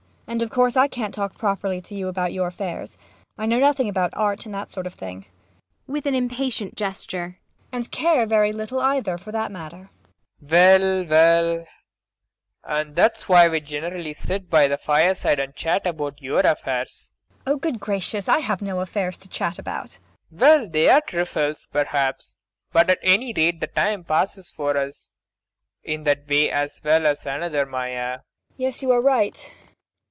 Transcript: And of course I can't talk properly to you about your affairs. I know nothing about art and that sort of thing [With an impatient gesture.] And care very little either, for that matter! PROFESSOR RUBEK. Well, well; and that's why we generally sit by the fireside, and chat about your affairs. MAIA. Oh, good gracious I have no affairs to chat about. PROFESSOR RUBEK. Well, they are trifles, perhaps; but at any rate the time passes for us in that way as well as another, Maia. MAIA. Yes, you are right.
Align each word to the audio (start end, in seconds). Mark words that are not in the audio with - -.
And 0.27 0.41
of 0.41 0.49
course 0.49 0.77
I 0.77 0.87
can't 0.87 1.13
talk 1.13 1.37
properly 1.37 1.81
to 1.81 1.93
you 1.93 2.07
about 2.07 2.31
your 2.31 2.47
affairs. 2.47 2.97
I 3.37 3.45
know 3.45 3.59
nothing 3.59 3.89
about 3.89 4.13
art 4.13 4.45
and 4.45 4.55
that 4.55 4.71
sort 4.71 4.87
of 4.87 4.93
thing 4.93 5.25
[With 5.87 6.05
an 6.05 6.15
impatient 6.15 6.75
gesture.] 6.77 7.37
And 7.69 7.91
care 7.91 8.25
very 8.25 8.53
little 8.53 8.79
either, 8.79 9.17
for 9.17 9.33
that 9.33 9.51
matter! 9.51 9.89
PROFESSOR 10.39 10.39
RUBEK. 11.01 11.09
Well, 11.09 11.55
well; 11.57 11.65
and 12.63 12.95
that's 12.95 13.27
why 13.27 13.49
we 13.49 13.59
generally 13.59 14.13
sit 14.13 14.49
by 14.49 14.67
the 14.67 14.77
fireside, 14.77 15.37
and 15.37 15.53
chat 15.53 15.85
about 15.85 16.21
your 16.21 16.39
affairs. 16.39 17.11
MAIA. 17.45 17.51
Oh, 17.53 17.57
good 17.57 17.81
gracious 17.81 18.29
I 18.29 18.39
have 18.39 18.61
no 18.61 18.79
affairs 18.79 19.17
to 19.17 19.27
chat 19.27 19.59
about. 19.59 19.99
PROFESSOR 20.29 20.29
RUBEK. 20.31 20.39
Well, 20.41 20.69
they 20.69 20.87
are 20.89 21.01
trifles, 21.01 21.67
perhaps; 21.73 22.39
but 22.71 22.89
at 22.89 22.99
any 23.03 23.33
rate 23.33 23.59
the 23.59 23.67
time 23.67 24.05
passes 24.05 24.53
for 24.53 24.77
us 24.77 25.09
in 25.83 26.05
that 26.05 26.25
way 26.29 26.49
as 26.49 26.79
well 26.85 27.05
as 27.05 27.25
another, 27.25 27.65
Maia. 27.65 27.89
MAIA. 27.89 28.21
Yes, 28.55 28.81
you 28.81 28.91
are 28.91 29.01
right. 29.01 29.45